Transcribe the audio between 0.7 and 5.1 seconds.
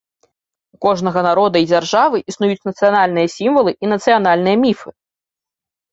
У кожнага народа і дзяржавы існуюць нацыянальныя сімвалы і нацыянальныя міфы.